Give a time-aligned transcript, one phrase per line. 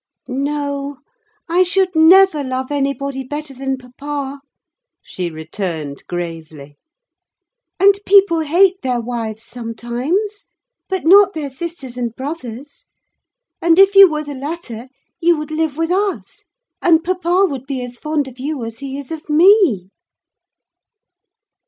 [0.27, 0.97] "No,
[1.47, 4.41] I should never love anybody better than papa,"
[5.03, 6.79] she returned gravely.
[7.79, 10.47] "And people hate their wives, sometimes;
[10.89, 12.87] but not their sisters and brothers:
[13.61, 14.87] and if you were the latter,
[15.19, 16.45] you would live with us,
[16.81, 19.91] and papa would be as fond of you as he is of me."